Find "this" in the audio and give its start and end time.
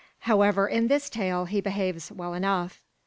0.87-1.11